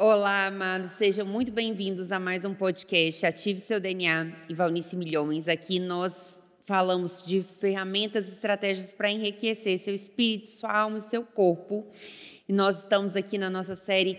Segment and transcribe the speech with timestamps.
[0.00, 5.48] Olá, amados, sejam muito bem-vindos a mais um podcast Ative Seu DNA e Valnice Milhões.
[5.48, 11.24] Aqui nós falamos de ferramentas e estratégias para enriquecer seu espírito, sua alma e seu
[11.24, 11.84] corpo.
[12.48, 14.16] E nós estamos aqui na nossa série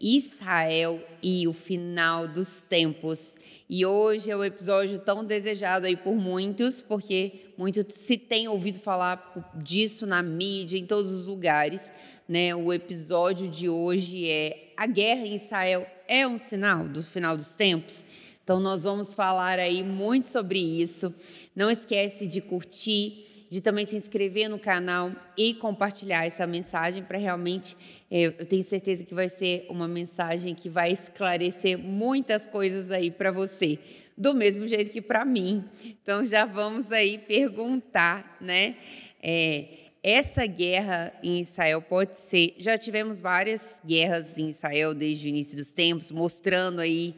[0.00, 3.34] Israel e o final dos tempos.
[3.70, 8.78] E hoje é o episódio tão desejado aí por muitos, porque muito se tem ouvido
[8.78, 11.82] falar disso na mídia, em todos os lugares.
[12.26, 12.54] Né?
[12.54, 17.52] O episódio de hoje é a guerra em Israel é um sinal do final dos
[17.52, 18.06] tempos.
[18.42, 21.14] Então nós vamos falar aí muito sobre isso.
[21.54, 27.18] Não esquece de curtir, de também se inscrever no canal e compartilhar essa mensagem para
[27.18, 27.76] realmente,
[28.10, 33.10] é, eu tenho certeza que vai ser uma mensagem que vai esclarecer muitas coisas aí
[33.10, 33.78] para você,
[34.16, 35.64] do mesmo jeito que para mim.
[36.02, 38.76] Então já vamos aí perguntar, né?
[39.22, 39.64] É,
[40.02, 42.54] essa guerra em Israel pode ser.
[42.58, 47.14] Já tivemos várias guerras em Israel desde o início dos tempos, mostrando aí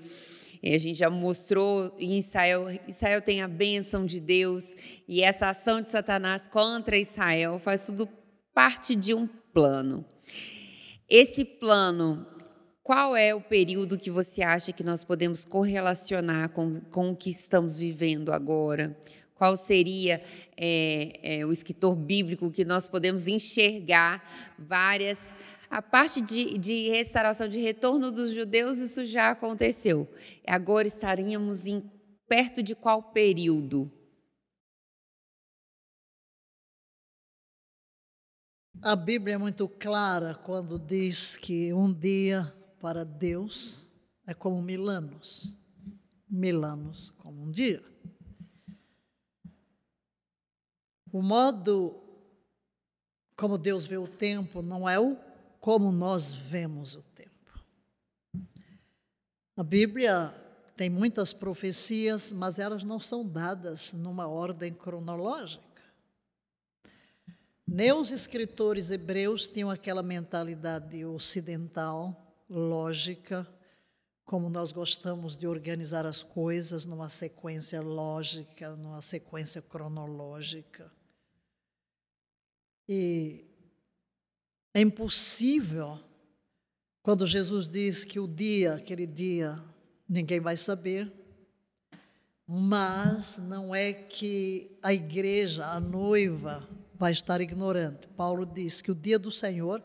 [0.63, 4.75] a gente já mostrou em Israel, Israel tem a bênção de Deus
[5.09, 8.07] e essa ação de Satanás contra Israel faz tudo
[8.53, 10.05] parte de um plano.
[11.09, 12.27] Esse plano,
[12.83, 17.31] qual é o período que você acha que nós podemos correlacionar com, com o que
[17.31, 18.97] estamos vivendo agora?
[19.35, 20.23] Qual seria
[20.55, 24.23] é, é, o escritor bíblico que nós podemos enxergar
[24.59, 25.35] várias
[25.71, 30.13] a parte de, de restauração, de retorno dos judeus, isso já aconteceu.
[30.45, 31.89] Agora estaríamos em,
[32.27, 33.89] perto de qual período?
[38.83, 43.87] A Bíblia é muito clara quando diz que um dia para Deus
[44.27, 45.57] é como mil anos,
[46.29, 47.85] mil anos como um dia.
[51.13, 52.03] O modo
[53.37, 55.30] como Deus vê o tempo não é o
[55.61, 57.31] como nós vemos o tempo.
[59.55, 60.35] A Bíblia
[60.75, 65.69] tem muitas profecias, mas elas não são dadas numa ordem cronológica.
[67.67, 73.47] Nem os escritores hebreus tinham aquela mentalidade ocidental, lógica,
[74.25, 80.91] como nós gostamos de organizar as coisas numa sequência lógica, numa sequência cronológica.
[82.89, 83.50] E
[84.75, 85.99] é impossível
[87.03, 89.63] quando Jesus diz que o dia, aquele dia,
[90.09, 91.11] ninguém vai saber,
[92.47, 98.07] mas não é que a igreja, a noiva, vai estar ignorante.
[98.09, 99.83] Paulo diz que o dia do Senhor,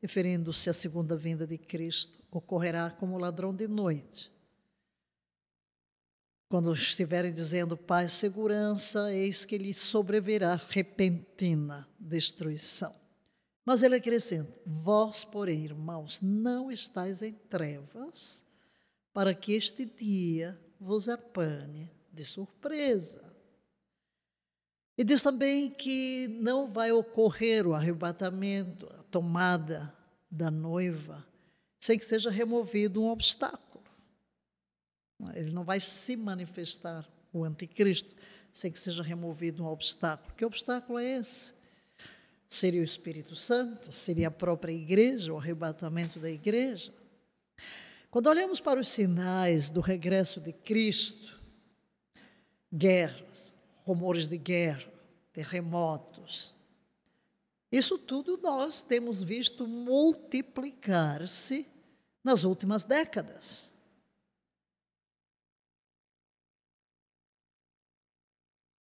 [0.00, 4.30] referindo-se à segunda vinda de Cristo, ocorrerá como ladrão de noite.
[6.48, 13.01] Quando estiverem dizendo paz, segurança, eis que lhe sobrevirá repentina destruição.
[13.64, 18.44] Mas ele acrescenta: Vós, porém, irmãos, não estáis em trevas,
[19.12, 23.32] para que este dia vos apane de surpresa.
[24.96, 29.96] E diz também que não vai ocorrer o arrebatamento, a tomada
[30.30, 31.26] da noiva,
[31.80, 33.84] sem que seja removido um obstáculo.
[35.34, 38.14] Ele não vai se manifestar, o anticristo,
[38.52, 40.34] sem que seja removido um obstáculo.
[40.34, 41.54] Que obstáculo é esse?
[42.52, 43.96] Seria o Espírito Santo?
[43.96, 46.92] Seria a própria igreja, o arrebatamento da igreja?
[48.10, 51.40] Quando olhamos para os sinais do regresso de Cristo,
[52.70, 53.54] guerras,
[53.86, 54.92] rumores de guerra,
[55.32, 56.54] terremotos,
[57.72, 61.66] isso tudo nós temos visto multiplicar-se
[62.22, 63.71] nas últimas décadas.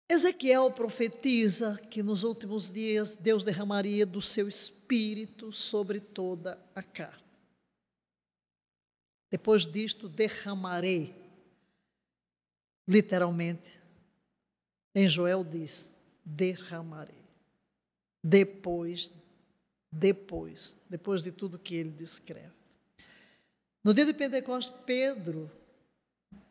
[0.09, 7.29] Ezequiel profetiza que nos últimos dias Deus derramaria do seu espírito sobre toda a carne.
[9.29, 11.15] Depois disto, derramarei.
[12.87, 13.79] Literalmente,
[14.95, 15.91] em Joel diz:
[16.25, 17.23] derramarei.
[18.23, 19.13] Depois,
[19.91, 22.57] depois, depois de tudo que ele descreve.
[23.83, 25.51] No dia de Pentecostes, Pedro,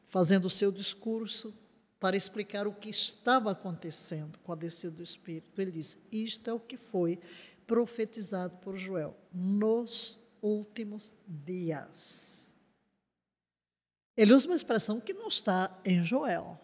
[0.05, 1.53] fazendo o seu discurso,
[2.01, 5.61] para explicar o que estava acontecendo com a descida do Espírito.
[5.61, 7.19] Ele diz: Isto é o que foi
[7.67, 12.49] profetizado por Joel nos últimos dias.
[14.17, 16.59] Ele usa uma expressão que não está em Joel.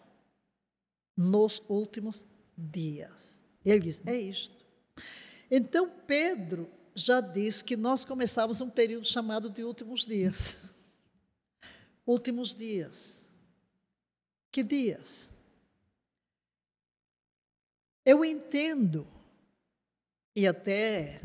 [1.17, 2.25] Nos últimos
[2.57, 3.39] dias.
[3.63, 4.65] Ele diz: É isto.
[5.49, 10.57] Então, Pedro já diz que nós começamos um período chamado de últimos dias.
[12.05, 13.24] Últimos dias.
[14.55, 15.35] Que dias?
[18.05, 19.05] Eu entendo,
[20.33, 21.21] e até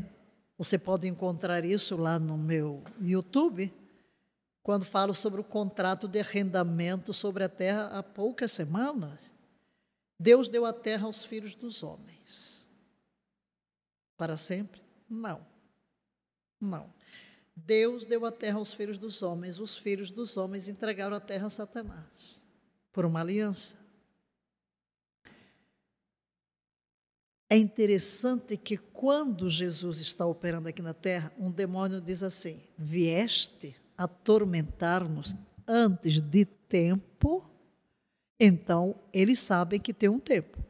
[0.57, 3.73] você pode encontrar isso lá no meu YouTube,
[4.61, 9.31] quando falo sobre o contrato de arrendamento sobre a terra há poucas semanas.
[10.19, 12.67] Deus deu a terra aos filhos dos homens.
[14.17, 14.81] Para sempre?
[15.09, 15.39] Não.
[16.59, 16.93] Não.
[17.55, 21.47] Deus deu a terra aos filhos dos homens, os filhos dos homens entregaram a terra
[21.47, 22.40] a Satanás
[22.91, 23.81] por uma aliança.
[27.49, 33.75] É interessante que quando Jesus está operando aqui na terra, um demônio diz assim: Vieste
[33.97, 35.35] atormentar-nos
[35.67, 37.45] antes de tempo?
[38.39, 40.63] Então, eles sabem que tem um tempo.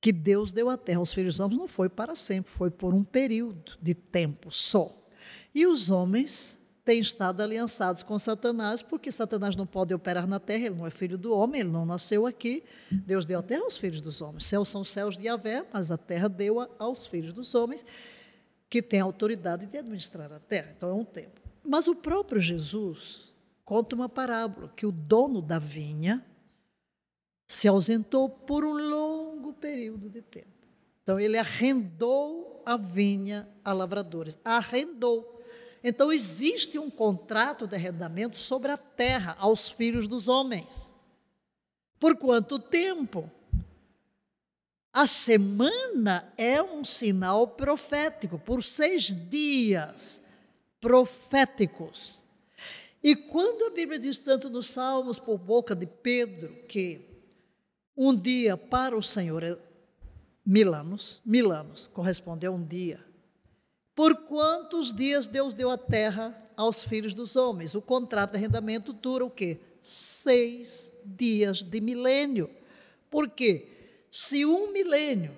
[0.00, 2.92] Que Deus deu a terra aos filhos dos homens não foi para sempre, foi por
[2.92, 5.08] um período de tempo só.
[5.54, 10.66] E os homens têm estado aliançados com Satanás, porque Satanás não pode operar na terra,
[10.66, 12.64] ele não é filho do homem, ele não nasceu aqui.
[12.90, 14.46] Deus deu a terra aos filhos dos homens.
[14.46, 17.84] Céus são céus de Yahvé, mas a terra deu aos filhos dos homens,
[18.68, 20.72] que têm autoridade de administrar a terra.
[20.76, 21.40] Então é um tempo.
[21.64, 23.32] Mas o próprio Jesus
[23.64, 26.24] conta uma parábola que o dono da vinha
[27.46, 30.48] se ausentou por um longo período de tempo.
[31.02, 35.31] Então ele arrendou a vinha a lavradores, arrendou.
[35.82, 40.90] Então existe um contrato de arrendamento sobre a terra aos filhos dos homens.
[41.98, 43.30] Por quanto tempo?
[44.92, 50.20] A semana é um sinal profético, por seis dias
[50.80, 52.20] proféticos.
[53.02, 57.00] E quando a Bíblia diz tanto nos Salmos, por boca de Pedro, que
[57.96, 59.58] um dia para o Senhor é
[60.44, 63.11] mil anos, mil anos corresponde a um dia.
[63.94, 67.74] Por quantos dias Deus deu a terra aos filhos dos homens?
[67.74, 69.60] O contrato de arrendamento dura o quê?
[69.80, 72.50] Seis dias de milênio.
[73.10, 73.68] Por quê?
[74.10, 75.36] Se um milênio,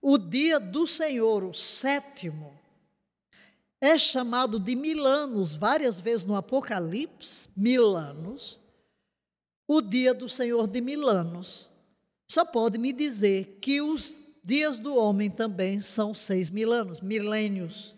[0.00, 2.52] o dia do Senhor, o sétimo,
[3.80, 8.60] é chamado de mil anos, várias vezes no Apocalipse, mil anos,
[9.66, 11.68] o dia do Senhor de mil anos,
[12.28, 17.94] só pode me dizer que os dias do homem também são seis mil anos, milênios.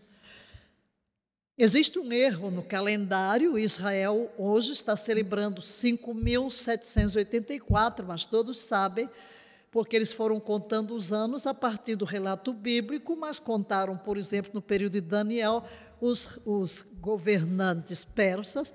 [1.57, 9.09] Existe um erro no calendário, Israel hoje está celebrando 5.784, mas todos sabem,
[9.71, 14.51] porque eles foram contando os anos a partir do relato bíblico, mas contaram, por exemplo,
[14.53, 15.63] no período de Daniel,
[16.01, 18.75] os, os governantes persas,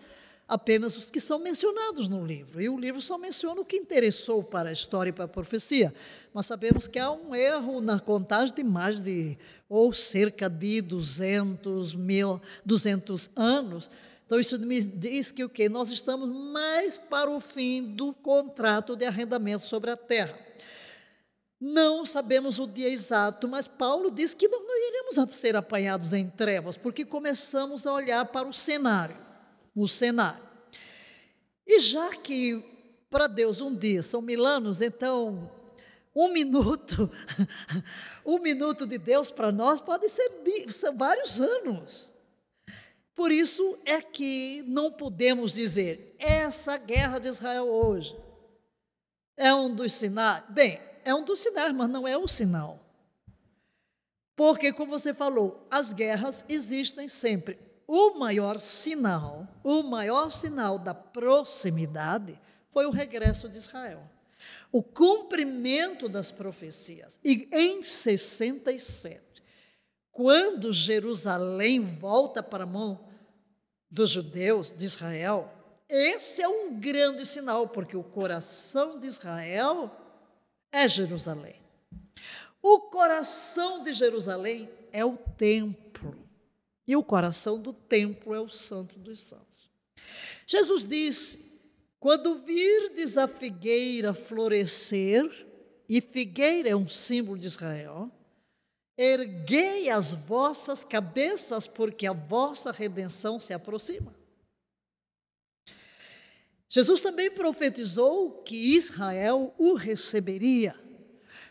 [0.50, 2.60] apenas os que são mencionados no livro.
[2.60, 5.94] E o livro só menciona o que interessou para a história e para a profecia.
[6.34, 9.38] Nós sabemos que há um erro na contagem de mais de,
[9.70, 13.92] ou cerca de 200 mil, 200 anos.
[14.26, 15.70] Então, isso me diz que o quê?
[15.70, 20.38] Nós estamos mais para o fim do contrato de arrendamento sobre a terra.
[21.62, 26.28] Não sabemos o dia exato, mas Paulo diz que nós não iremos ser apanhados em
[26.28, 29.29] trevas, porque começamos a olhar para o cenário
[29.82, 30.44] o cenário.
[31.66, 32.64] E já que
[33.10, 35.52] para Deus um dia são mil anos, então
[36.16, 37.10] um minuto,
[38.26, 40.30] um minuto de Deus para nós pode ser
[40.96, 42.14] vários anos.
[43.16, 48.16] Por isso é que não podemos dizer essa guerra de Israel hoje
[49.40, 50.44] é um dos sinais.
[50.50, 52.78] Bem, é um dos sinais, mas não é o sinal.
[54.36, 57.58] Porque, como você falou, as guerras existem sempre
[57.92, 64.08] o maior sinal, o maior sinal da proximidade foi o regresso de Israel.
[64.72, 67.20] O cumprimento das profecias.
[67.26, 69.42] E em 67,
[70.12, 73.08] quando Jerusalém volta para a mão
[73.90, 75.52] dos judeus de Israel,
[75.90, 79.90] esse é um grande sinal, porque o coração de Israel
[80.72, 81.60] é Jerusalém.
[82.62, 85.89] O coração de Jerusalém é o templo.
[86.90, 89.70] E o coração do templo é o Santo dos Santos.
[90.48, 91.62] Jesus disse:
[92.00, 95.24] quando virdes a figueira florescer,
[95.88, 98.12] e figueira é um símbolo de Israel,
[98.98, 104.16] erguei as vossas cabeças, porque a vossa redenção se aproxima.
[106.68, 110.74] Jesus também profetizou que Israel o receberia.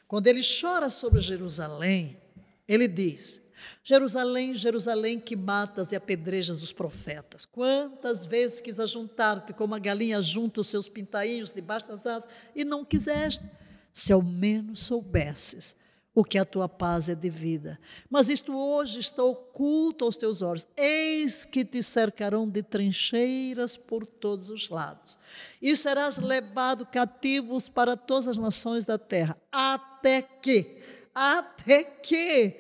[0.09, 2.21] Quando ele chora sobre Jerusalém,
[2.67, 3.41] ele diz:
[3.83, 7.45] Jerusalém, Jerusalém, que matas e apedrejas os profetas.
[7.45, 12.65] Quantas vezes quis ajuntar-te como a galinha junta os seus pintainhos debaixo das asas e
[12.65, 13.45] não quiseste,
[13.93, 15.77] se ao menos soubesses
[16.19, 17.79] o que a tua paz é devida.
[18.11, 20.67] Mas isto hoje está oculto aos teus olhos.
[20.77, 25.17] Eis que te cercarão de trincheiras por todos os lados.
[25.63, 30.83] E serás levado cativos para todas as nações da terra, até que,
[31.15, 32.57] até que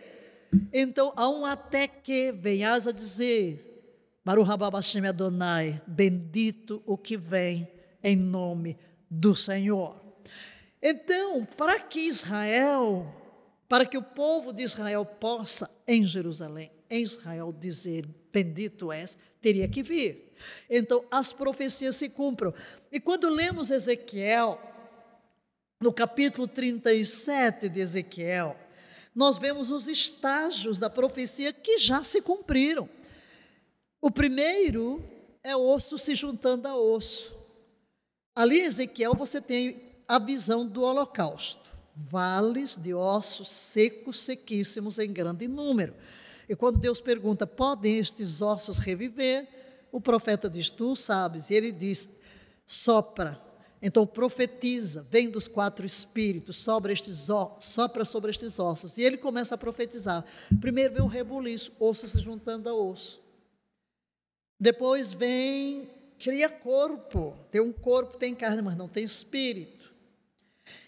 [0.72, 3.68] então, há um até que venhas a dizer:
[4.24, 7.68] Baruch Hababashim Adonai, bendito o que vem
[8.02, 8.76] em nome
[9.10, 10.00] do Senhor.
[10.82, 13.06] Então, para que Israel,
[13.68, 19.68] para que o povo de Israel possa, em Jerusalém, em Israel, dizer bendito és, teria
[19.68, 20.32] que vir.
[20.70, 22.54] Então, as profecias se cumpram.
[22.92, 24.60] E quando lemos Ezequiel,
[25.80, 28.56] no capítulo 37 de Ezequiel,
[29.18, 32.88] nós vemos os estágios da profecia que já se cumpriram.
[34.00, 35.02] O primeiro
[35.42, 37.34] é osso se juntando a osso.
[38.32, 41.68] Ali em Ezequiel você tem a visão do holocausto.
[41.96, 45.96] Vales de ossos secos, sequíssimos em grande número.
[46.48, 49.48] E quando Deus pergunta, podem estes ossos reviver?
[49.90, 51.50] O profeta diz, tu sabes.
[51.50, 52.08] E ele diz,
[52.64, 53.47] sopra.
[53.80, 57.28] Então profetiza, vem dos quatro espíritos, sobre estes,
[57.60, 58.98] sopra sobre estes ossos.
[58.98, 60.24] E ele começa a profetizar.
[60.60, 63.20] Primeiro vem um rebuliço, osso se juntando a osso.
[64.58, 67.36] Depois vem, cria corpo.
[67.50, 69.94] Tem um corpo, tem carne, mas não tem espírito.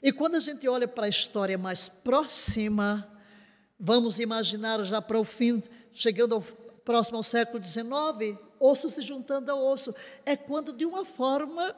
[0.03, 3.09] E quando a gente olha para a história mais próxima,
[3.79, 6.43] vamos imaginar já para o fim, chegando ao
[6.85, 9.95] próximo ao século XIX, osso se juntando a osso.
[10.27, 11.75] É quando, de uma forma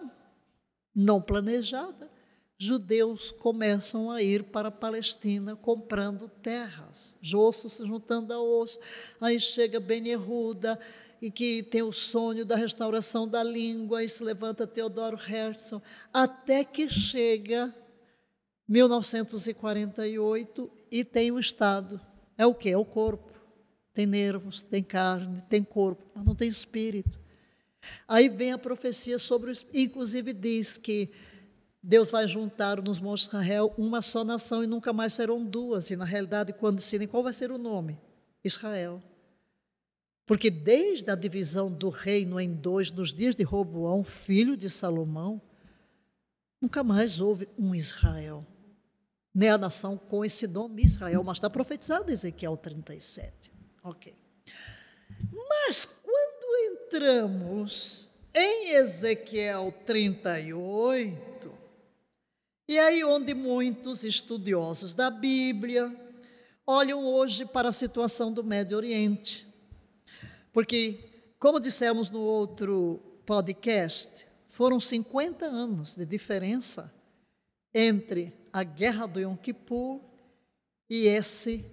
[0.94, 2.10] não planejada,
[2.58, 8.78] judeus começam a ir para a Palestina comprando terras, osso se juntando a osso.
[9.20, 10.78] Aí chega Ben Yehuda,
[11.20, 15.76] e que tem o sonho da restauração da língua, e se levanta Teodoro Herzl,
[16.12, 17.72] até que chega
[18.68, 22.00] 1948 e tem o Estado.
[22.36, 22.70] É o que?
[22.70, 23.30] É o corpo.
[23.94, 27.21] Tem nervos, tem carne, tem corpo, mas não tem espírito.
[28.06, 31.10] Aí vem a profecia sobre o inclusive diz que
[31.82, 35.90] Deus vai juntar nos montes de Israel uma só nação e nunca mais serão duas.
[35.90, 38.00] E na realidade, quando decidem qual vai ser o nome?
[38.44, 39.02] Israel.
[40.24, 45.42] Porque desde a divisão do reino em dois, nos dias de Roboão, filho de Salomão,
[46.60, 48.46] nunca mais houve um Israel.
[49.34, 53.50] Nem a nação com esse nome Israel, mas está profetizado em Ezequiel 37.
[53.82, 54.14] Ok.
[55.32, 55.86] Mas
[56.52, 61.50] quando entramos em Ezequiel 38,
[62.68, 65.94] e aí onde muitos estudiosos da Bíblia
[66.66, 69.46] olham hoje para a situação do Médio Oriente,
[70.52, 70.98] porque,
[71.38, 76.92] como dissemos no outro podcast, foram 50 anos de diferença
[77.72, 80.00] entre a guerra do Yom Kippur
[80.90, 81.64] e esse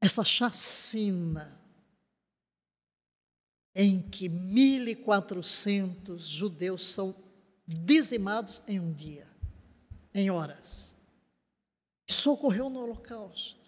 [0.00, 1.58] essa chacina
[3.74, 7.14] em que 1.400 judeus são
[7.66, 9.28] dizimados em um dia,
[10.14, 10.94] em horas.
[12.08, 13.58] Isso ocorreu no Holocausto.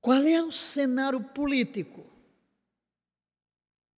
[0.00, 2.06] Qual é o cenário político?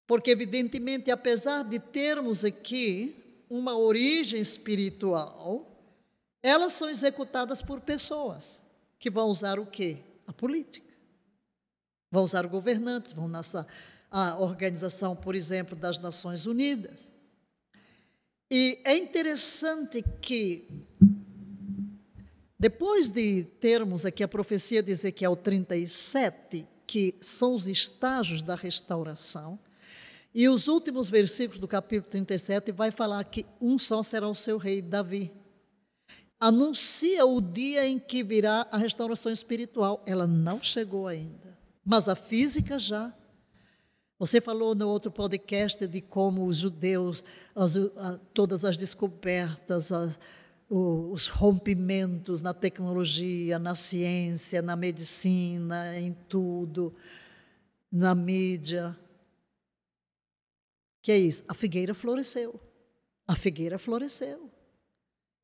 [0.06, 5.67] Porque, evidentemente, apesar de termos aqui uma origem espiritual,
[6.42, 8.62] elas são executadas por pessoas
[8.98, 9.98] que vão usar o quê?
[10.26, 10.86] A política.
[12.10, 13.66] Vão usar governantes, vão nessa
[14.10, 17.10] a organização, por exemplo, das Nações Unidas.
[18.50, 20.66] E é interessante que
[22.58, 29.58] depois de termos aqui a profecia de Ezequiel 37, que são os estágios da restauração,
[30.34, 34.56] e os últimos versículos do capítulo 37 vai falar que um só será o seu
[34.56, 35.30] rei, Davi.
[36.40, 40.02] Anuncia o dia em que virá a restauração espiritual.
[40.06, 43.12] Ela não chegou ainda, mas a física já.
[44.20, 47.74] Você falou no outro podcast de como os judeus, as,
[48.32, 50.18] todas as descobertas, as,
[50.68, 56.94] os rompimentos na tecnologia, na ciência, na medicina, em tudo,
[57.90, 58.96] na mídia.
[61.00, 61.44] Que é isso?
[61.48, 62.60] A figueira floresceu.
[63.26, 64.50] A figueira floresceu.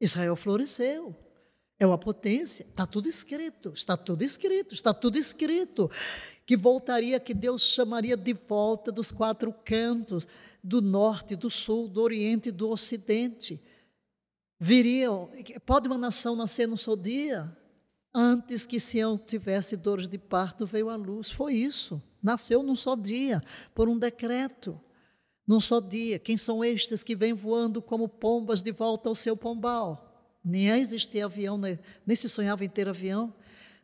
[0.04, 1.14] Israel floresceu.
[1.78, 2.64] É uma potência.
[2.64, 3.70] Está tudo escrito.
[3.70, 4.74] Está tudo escrito.
[4.74, 5.90] Está tudo escrito.
[6.46, 10.26] Que voltaria, que Deus chamaria de volta dos quatro cantos,
[10.62, 13.60] do norte, do sul, do oriente e do ocidente
[14.58, 15.30] viriam.
[15.66, 17.54] Pode uma nação nascer no seu dia?
[18.14, 21.30] Antes que Sião tivesse dores de parto, veio a luz.
[21.30, 22.00] Foi isso.
[22.22, 23.42] Nasceu num só dia,
[23.74, 24.80] por um decreto.
[25.46, 26.18] Num só dia.
[26.18, 30.10] Quem são estes que vêm voando como pombas de volta ao seu pombal?
[30.44, 33.32] Nem existia avião, nem se sonhava em ter avião.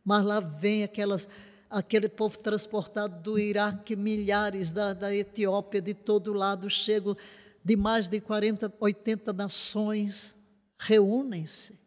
[0.05, 1.29] Mas lá vem aquelas,
[1.69, 7.17] aquele povo transportado do Iraque, milhares da, da Etiópia, de todo lado, chegam
[7.63, 10.35] de mais de 40, 80 nações
[10.79, 11.79] reúnem-se.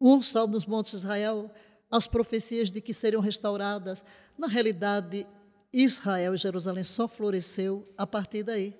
[0.00, 1.50] Um só nos montes de Israel,
[1.90, 4.04] as profecias de que seriam restauradas.
[4.36, 5.26] Na realidade,
[5.72, 8.74] Israel e Jerusalém só floresceu a partir daí.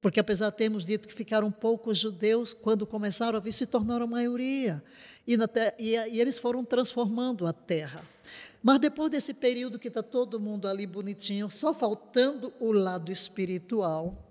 [0.00, 4.04] Porque apesar de termos dito que ficaram poucos judeus, quando começaram a vir, se tornaram
[4.04, 4.82] a maioria.
[5.26, 8.04] E, terra, e, e eles foram transformando a terra.
[8.62, 14.24] Mas depois desse período que está todo mundo ali bonitinho, só faltando o lado espiritual,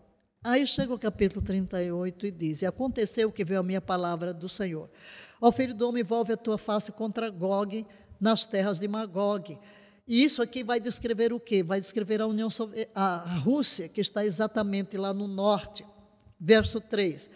[0.44, 4.48] aí chega o capítulo 38 e diz: E aconteceu que veio a minha palavra do
[4.48, 4.90] Senhor.
[5.42, 7.86] Ó filho do homem, envolve a tua face contra Gog
[8.20, 9.60] nas terras de Magog
[10.08, 11.62] e isso aqui vai descrever o quê?
[11.62, 12.48] Vai descrever a União
[12.96, 15.86] a Rússia, que está exatamente lá no norte.
[16.40, 17.30] Verso 3.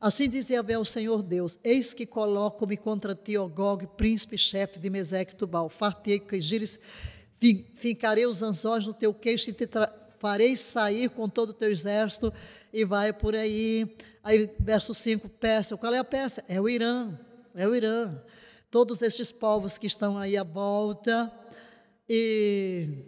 [0.00, 4.90] Assim diz Yahvé o Senhor Deus: Eis que coloco-me contra ti, ó Gog, príncipe-chefe de
[4.90, 5.68] Meseque Tubal.
[5.68, 6.80] Fartei que gires,
[7.76, 9.68] fincarei os anzóis no teu queixo e te
[10.18, 12.32] farei sair com todo o teu exército.
[12.72, 13.94] E vai por aí.
[14.24, 15.76] Aí, verso 5, Pérsia.
[15.76, 16.44] Qual é a Pérsia?
[16.48, 17.16] É o Irã.
[17.54, 18.20] É o Irã.
[18.72, 21.32] Todos estes povos que estão aí à volta
[22.08, 23.04] e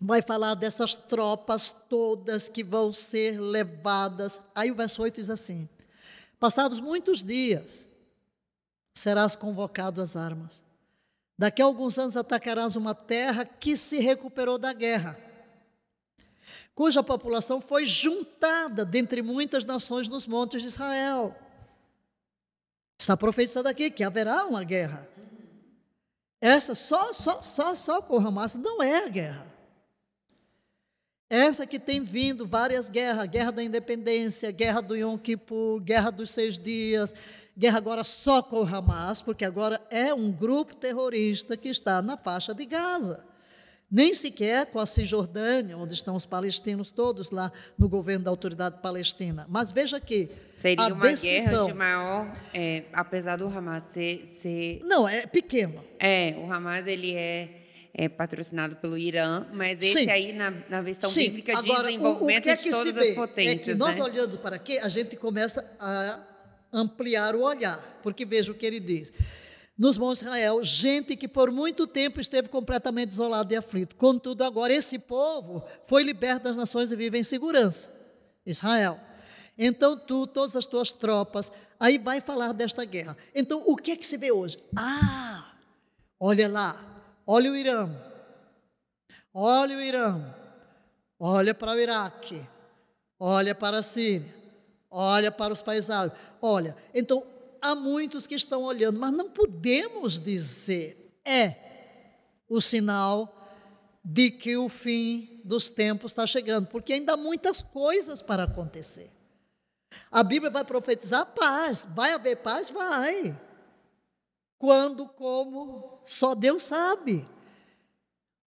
[0.00, 4.40] vai falar dessas tropas todas que vão ser levadas.
[4.54, 5.68] Aí o verso 8 diz assim:
[6.38, 7.88] Passados muitos dias,
[8.94, 10.62] serás convocado às armas.
[11.38, 15.18] Daqui a alguns anos atacarás uma terra que se recuperou da guerra,
[16.74, 21.36] cuja população foi juntada dentre muitas nações nos montes de Israel.
[22.98, 25.06] Está profetizado aqui que haverá uma guerra.
[26.40, 29.46] Essa só, só, só, só com o Hamas não é a guerra.
[31.28, 36.30] Essa que tem vindo várias guerras, guerra da independência, guerra do Yom Kippur, guerra dos
[36.30, 37.12] seis dias,
[37.56, 42.16] guerra agora só com o Hamas, porque agora é um grupo terrorista que está na
[42.16, 43.35] faixa de Gaza
[43.90, 48.80] nem sequer com a Cisjordânia, onde estão os palestinos todos lá no governo da autoridade
[48.82, 49.46] palestina.
[49.48, 55.08] Mas veja que seria uma guerra de maior, é, apesar do Hamas ser, ser, não
[55.08, 55.84] é pequeno.
[55.98, 57.48] É, o Hamas ele é,
[57.94, 60.10] é patrocinado pelo Irã, mas esse Sim.
[60.10, 61.26] aí na, na versão Sim.
[61.26, 63.68] bíblica diz Agora, desenvolvimento o, o que é que de todas as potências.
[63.68, 64.02] É que nós né?
[64.02, 66.20] olhando para aqui, a gente começa a
[66.72, 69.12] ampliar o olhar, porque veja o que ele diz
[69.76, 73.94] nos montes Israel, gente que por muito tempo esteve completamente isolado e aflito.
[73.96, 77.94] Contudo, agora esse povo foi liberto das nações e vive em segurança.
[78.46, 78.98] Israel.
[79.58, 83.16] Então tu, todas as tuas tropas, aí vai falar desta guerra.
[83.34, 84.58] Então o que é que se vê hoje?
[84.76, 85.52] Ah,
[86.20, 86.84] olha lá,
[87.26, 87.90] olha o Irã,
[89.34, 90.34] olha o Irã,
[91.18, 92.42] olha para o Iraque,
[93.18, 94.34] olha para a Síria,
[94.90, 96.18] olha para os países árabes.
[96.40, 97.26] Olha, então
[97.60, 101.56] há muitos que estão olhando, mas não podemos dizer é
[102.48, 103.32] o sinal
[104.04, 109.10] de que o fim dos tempos está chegando, porque ainda há muitas coisas para acontecer.
[110.10, 112.70] A Bíblia vai profetizar paz, vai haver paz?
[112.70, 113.36] Vai.
[114.58, 117.26] Quando, como, só Deus sabe.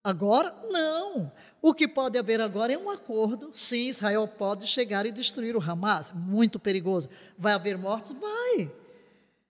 [0.02, 1.30] Agora, não.
[1.60, 3.50] O que pode haver agora é um acordo.
[3.52, 6.10] Sim, Israel pode chegar e destruir o Hamas.
[6.12, 7.08] Muito perigoso.
[7.38, 8.12] Vai haver mortes?
[8.12, 8.72] Vai.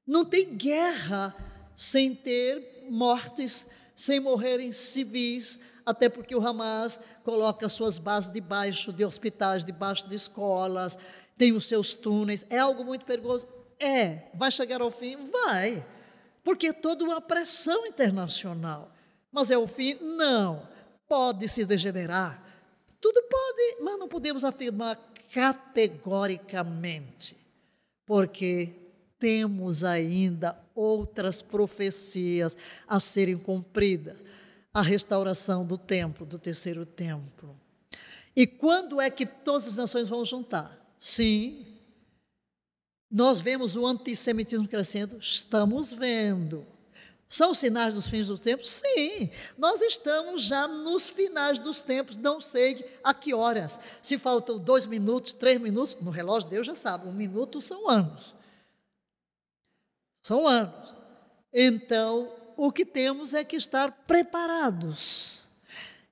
[0.07, 1.35] Não tem guerra
[1.77, 9.05] sem ter mortes, sem morrerem civis, até porque o Hamas coloca suas bases debaixo de
[9.05, 10.99] hospitais, debaixo de escolas,
[11.37, 12.47] tem os seus túneis.
[12.51, 13.49] É algo muito perigoso?
[13.79, 14.29] É.
[14.35, 15.17] Vai chegar ao fim?
[15.31, 15.87] Vai.
[16.45, 18.91] Porque é toda uma pressão internacional.
[19.33, 19.95] Mas é o fim?
[20.01, 20.69] Não.
[21.09, 22.47] Pode se degenerar.
[23.01, 24.99] Tudo pode, mas não podemos afirmar
[25.33, 27.35] categoricamente.
[28.05, 28.77] Porque
[29.21, 32.57] temos ainda outras profecias
[32.89, 34.17] a serem cumpridas.
[34.73, 37.57] A restauração do templo, do terceiro templo.
[38.35, 40.81] E quando é que todas as nações vão juntar?
[40.99, 41.67] Sim.
[43.11, 45.19] Nós vemos o antissemitismo crescendo?
[45.19, 46.65] Estamos vendo.
[47.29, 48.71] São sinais dos fins dos tempos?
[48.73, 49.31] Sim.
[49.59, 53.79] Nós estamos já nos finais dos tempos, não sei a que horas.
[54.01, 58.35] Se faltam dois minutos, três minutos, no relógio Deus já sabe, um minuto são anos.
[60.23, 60.95] São anos.
[61.53, 65.41] Então, o que temos é que estar preparados.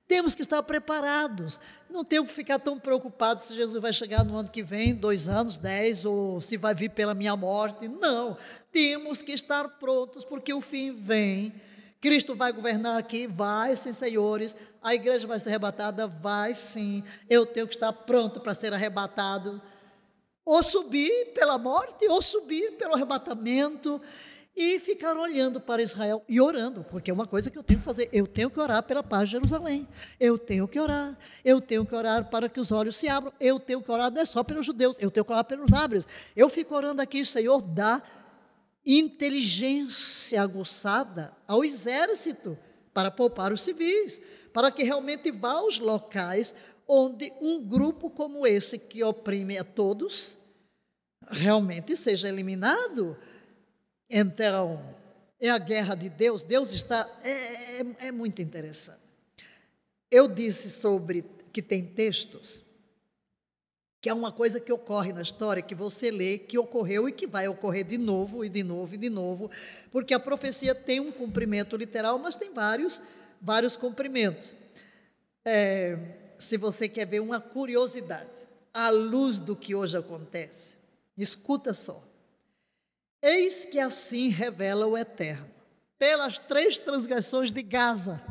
[0.07, 1.59] Temos que estar preparados.
[1.87, 5.27] Não temos que ficar tão preocupados se Jesus vai chegar no ano que vem, dois
[5.27, 7.87] anos, dez, ou se vai vir pela minha morte.
[7.87, 8.35] Não.
[8.71, 11.53] Temos que estar prontos, porque o fim vem.
[12.01, 13.27] Cristo vai governar aqui?
[13.27, 14.55] Vai, sim, senhores.
[14.81, 16.07] A igreja vai ser arrebatada?
[16.07, 17.03] Vai, sim.
[17.29, 19.61] Eu tenho que estar pronto para ser arrebatado
[20.49, 24.01] ou subir pela morte, ou subir pelo arrebatamento,
[24.55, 27.85] e ficar olhando para Israel e orando, porque é uma coisa que eu tenho que
[27.85, 28.09] fazer.
[28.11, 29.87] Eu tenho que orar pela paz de Jerusalém.
[30.19, 31.15] Eu tenho que orar.
[31.45, 33.31] Eu tenho que orar para que os olhos se abram.
[33.39, 36.07] Eu tenho que orar não é só pelos judeus, eu tenho que orar pelos árabes.
[36.35, 38.01] Eu fico orando aqui, Senhor, dá
[38.83, 42.57] inteligência aguçada ao exército
[42.91, 44.19] para poupar os civis,
[44.51, 46.55] para que realmente vá aos locais
[46.87, 50.38] onde um grupo como esse que oprime a todos
[51.29, 53.17] realmente seja eliminado.
[54.09, 54.95] Então,
[55.39, 56.43] é a guerra de Deus.
[56.43, 57.09] Deus está.
[57.23, 58.99] É, é, é muito interessante.
[60.11, 62.63] Eu disse sobre que tem textos
[64.01, 67.27] que é uma coisa que ocorre na história, que você lê, que ocorreu e que
[67.27, 69.51] vai ocorrer de novo e de novo e de novo,
[69.91, 73.01] porque a profecia tem um cumprimento literal, mas tem vários,
[73.41, 74.55] vários cumprimentos.
[75.43, 75.97] É,
[76.37, 80.75] se você quer ver uma curiosidade, à luz do que hoje acontece,
[81.23, 82.03] escuta só.
[83.21, 85.49] Eis que assim revela o Eterno,
[85.97, 88.21] pelas três transgressões de Gaza.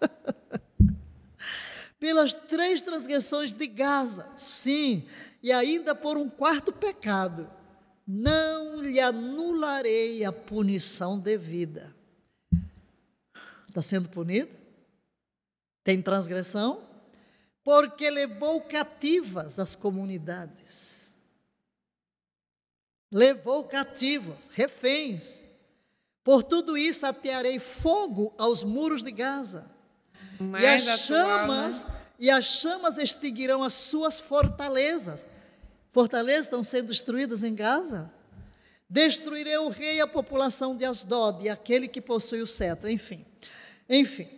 [1.98, 5.06] pelas três transgressões de Gaza, sim,
[5.42, 7.50] e ainda por um quarto pecado,
[8.06, 11.94] não lhe anularei a punição devida.
[13.66, 14.50] Está sendo punido?
[15.82, 16.86] Tem transgressão?
[17.64, 20.93] Porque levou cativas as comunidades.
[23.14, 25.40] Levou cativos, reféns.
[26.24, 29.70] Por tudo isso atearei fogo aos muros de Gaza
[30.60, 31.86] e as chamas
[32.18, 35.24] e as chamas extinguirão as suas fortalezas.
[35.92, 38.12] Fortalezas estão sendo destruídas em Gaza.
[38.90, 43.24] Destruirei o rei e a população de Asdod e aquele que possui o cetro, enfim.
[43.88, 44.28] Enfim,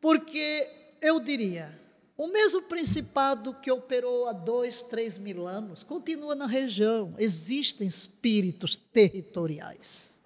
[0.00, 0.68] porque
[1.00, 1.80] eu diria,
[2.16, 7.14] o mesmo principado que operou há dois, três mil anos continua na região.
[7.18, 10.16] Existem espíritos territoriais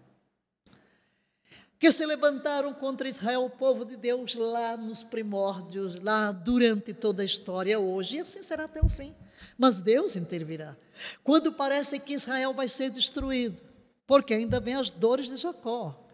[1.81, 7.23] que se levantaram contra Israel, o povo de Deus, lá nos primórdios, lá durante toda
[7.23, 9.15] a história, hoje, e assim será até o fim.
[9.57, 10.77] Mas Deus intervirá.
[11.25, 13.63] Quando parece que Israel vai ser destruído,
[14.07, 16.07] porque ainda vem as dores de Jacó.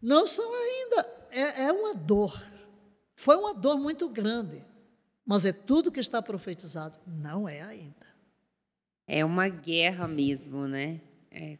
[0.00, 2.42] Não são ainda, é, é uma dor.
[3.14, 4.64] Foi uma dor muito grande,
[5.30, 6.98] mas é tudo que está profetizado.
[7.06, 8.04] Não é ainda.
[9.06, 11.00] É uma guerra mesmo, né?
[11.30, 11.56] É.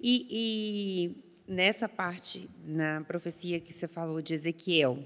[0.00, 5.04] E, e nessa parte, na profecia que você falou de Ezequiel,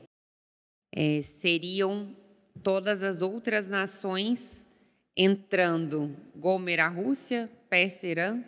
[0.95, 2.15] é, seriam
[2.63, 4.69] todas as outras nações
[5.17, 8.45] entrando, Gomer, a Rússia, Pérsia, Irã?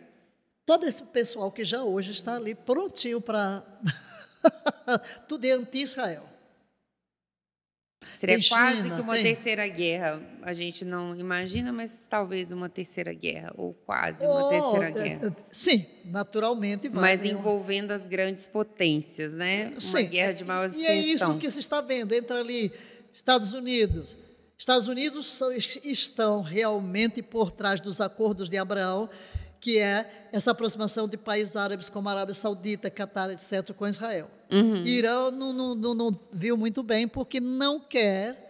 [0.63, 3.65] Todo esse pessoal que já hoje está ali prontinho para.
[5.27, 6.28] Tudo é anti-Israel.
[8.19, 9.23] Seria tem quase China, que uma tem...
[9.23, 10.21] terceira guerra.
[10.41, 14.91] A gente não imagina, mas talvez uma terceira guerra, ou quase uma oh, terceira é,
[14.91, 15.27] guerra.
[15.27, 17.15] É, sim, naturalmente vai.
[17.15, 19.73] Mas envolvendo as grandes potências, né?
[19.79, 20.93] Sim, uma guerra de maior extensão.
[20.93, 22.11] E é isso que se está vendo.
[22.11, 22.73] Entra ali
[23.13, 24.17] Estados Unidos.
[24.57, 29.09] Estados Unidos são, estão realmente por trás dos acordos de Abraão
[29.61, 34.29] que é essa aproximação de países árabes como a Arábia Saudita, Catar, etc., com Israel.
[34.51, 34.83] Uhum.
[34.83, 38.49] Irã não, não, não, não viu muito bem porque não quer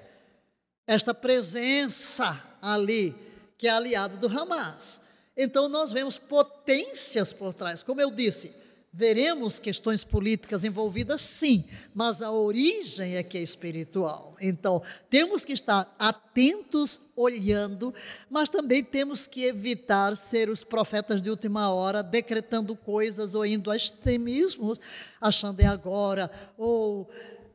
[0.88, 3.15] esta presença ali,
[3.57, 5.01] que é aliado do Hamas.
[5.35, 7.83] Então, nós vemos potências por trás.
[7.83, 8.53] Como eu disse,
[8.91, 14.36] Veremos questões políticas envolvidas, sim, mas a origem é que é espiritual.
[14.41, 17.93] Então, temos que estar atentos, olhando,
[18.30, 23.69] mas também temos que evitar ser os profetas de última hora, decretando coisas ou indo
[23.69, 24.80] a extremismos,
[25.21, 27.08] achando é agora, ou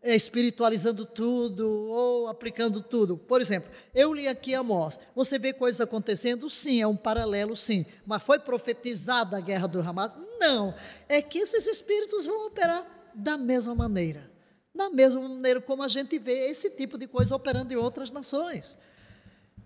[0.04, 3.16] espiritualizando tudo ou aplicando tudo.
[3.16, 4.98] Por exemplo, eu li aqui Amós.
[5.14, 6.50] Você vê coisas acontecendo?
[6.50, 7.86] Sim, é um paralelo, sim.
[8.04, 10.10] Mas foi profetizada a guerra do Hamas?
[10.38, 10.74] Não.
[11.08, 14.30] É que esses espíritos vão operar da mesma maneira.
[14.74, 18.76] Da mesma maneira como a gente vê esse tipo de coisa operando em outras nações.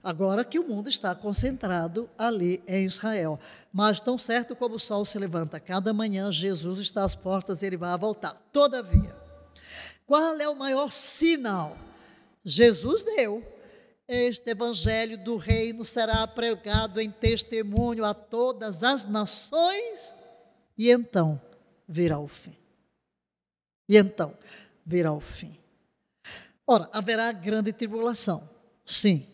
[0.03, 3.41] Agora que o mundo está concentrado ali em Israel.
[3.73, 7.67] Mas tão certo como o sol se levanta cada manhã, Jesus está às portas e
[7.67, 8.37] ele vai voltar.
[8.53, 9.17] Todavia,
[10.09, 11.77] qual é o maior sinal?
[12.43, 13.45] Jesus deu.
[14.09, 20.15] Este evangelho do reino será pregado em testemunho a todas as nações,
[20.79, 21.39] e então
[21.87, 22.57] virá o fim.
[23.87, 24.35] E então
[24.85, 25.55] virá o fim.
[26.67, 28.49] Ora, haverá grande tribulação.
[28.87, 29.27] Sim.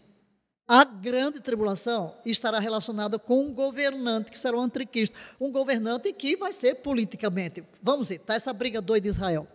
[0.67, 5.17] A grande tribulação estará relacionada com um governante que será o anticristo.
[5.39, 7.63] Um governante que vai ser politicamente.
[7.81, 9.47] Vamos ver, está essa briga doida de Israel.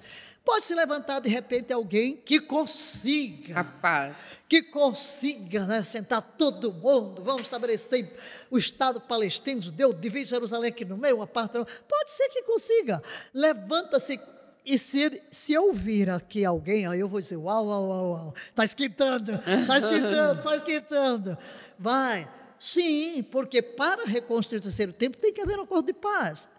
[0.49, 3.53] Pode se levantar de repente alguém que consiga.
[3.53, 4.17] Capaz.
[4.47, 7.21] Que consiga né, sentar todo mundo.
[7.21, 8.11] Vamos estabelecer
[8.49, 11.53] o Estado palestino, judeu, divide Jerusalém aqui no meio, uma parte.
[11.53, 12.99] Pode ser que consiga.
[13.31, 14.19] Levanta-se.
[14.65, 18.35] E se, se eu vir aqui alguém, aí eu vou dizer: uau, uau, uau, uau.
[18.49, 21.37] Está esquentando, está esquentando, está esquentando.
[21.77, 22.27] Vai.
[22.59, 26.49] Sim, porque para reconstruir o terceiro tempo tem que haver um acordo de paz.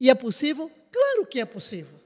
[0.00, 0.70] E é possível?
[0.92, 1.99] Claro que é possível.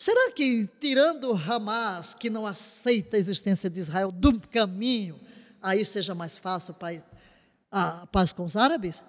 [0.00, 5.20] Será que, tirando Hamas, que não aceita a existência de Israel, do caminho,
[5.60, 6.74] aí seja mais fácil
[7.70, 9.04] a paz com os árabes?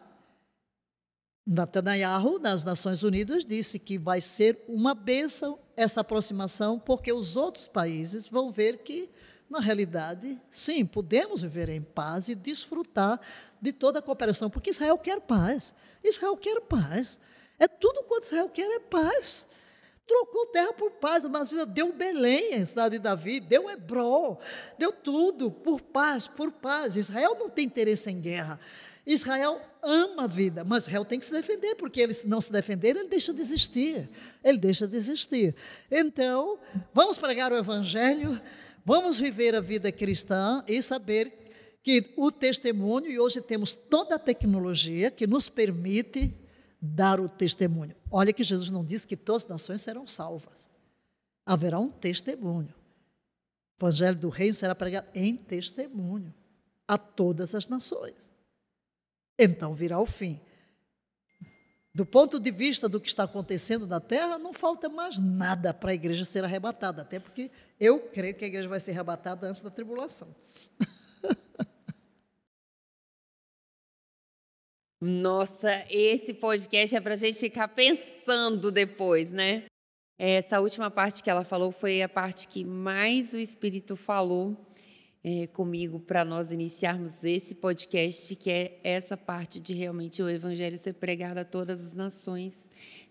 [1.47, 7.69] Netanyahu, nas Nações Unidas, disse que vai ser uma bênção essa aproximação, porque os outros
[7.69, 9.09] países vão ver que,
[9.49, 13.17] na realidade, sim, podemos viver em paz e desfrutar
[13.61, 15.73] de toda a cooperação, porque Israel quer paz.
[16.03, 17.17] Israel quer paz.
[17.57, 19.47] É tudo quanto Israel quer é paz
[20.11, 21.23] trocou terra por paz.
[21.27, 24.37] Mas deu Belém, a cidade de Davi, deu Hebron,
[24.77, 26.97] deu tudo por paz, por paz.
[26.97, 28.59] Israel não tem interesse em guerra.
[29.05, 32.51] Israel ama a vida, mas Israel tem que se defender, porque ele, se não se
[32.51, 34.09] defender, ele deixa de existir.
[34.43, 35.55] Ele deixa de existir.
[35.89, 36.59] Então,
[36.93, 38.39] vamos pregar o Evangelho,
[38.85, 41.33] vamos viver a vida cristã e saber
[41.81, 46.31] que o testemunho, e hoje temos toda a tecnologia que nos permite
[46.81, 47.95] dar o testemunho.
[48.09, 50.67] Olha que Jesus não disse que todas as nações serão salvas.
[51.45, 52.73] Haverá um testemunho.
[53.79, 56.33] O evangelho do reino será pregado em testemunho
[56.87, 58.15] a todas as nações.
[59.37, 60.39] Então virá o fim.
[61.93, 65.91] Do ponto de vista do que está acontecendo na terra, não falta mais nada para
[65.91, 69.61] a igreja ser arrebatada, até porque eu creio que a igreja vai ser arrebatada antes
[69.61, 70.33] da tribulação.
[75.03, 79.63] Nossa, esse podcast é para a gente ficar pensando depois, né?
[80.15, 84.55] Essa última parte que ela falou foi a parte que mais o Espírito falou
[85.23, 90.77] é, comigo para nós iniciarmos esse podcast, que é essa parte de realmente o Evangelho
[90.77, 92.69] ser pregado a todas as nações.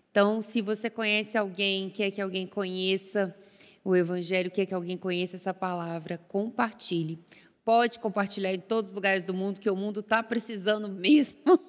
[0.09, 3.35] Então, se você conhece alguém, quer que alguém conheça
[3.83, 7.19] o Evangelho, quer que alguém conheça essa palavra, compartilhe.
[7.63, 11.37] Pode compartilhar em todos os lugares do mundo, que o mundo está precisando mesmo.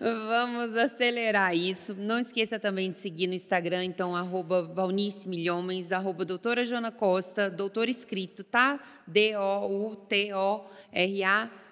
[0.00, 1.94] Vamos acelerar isso.
[1.94, 7.50] Não esqueça também de seguir no Instagram, então, arroba Valnice Milhomens, arroba doutora Joana Costa,
[7.50, 8.80] doutor escrito, tá?
[9.06, 9.50] D-O-U-T-O-R-A,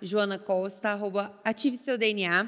[0.02, 2.46] Joana Costa, arroba Ative Seu DNA.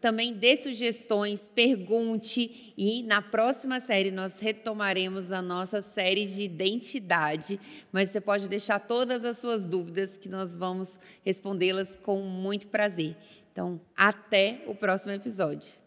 [0.00, 7.58] Também dê sugestões, pergunte e na próxima série nós retomaremos a nossa série de identidade,
[7.90, 13.16] mas você pode deixar todas as suas dúvidas que nós vamos respondê-las com muito prazer.
[13.52, 15.85] Então, até o próximo episódio.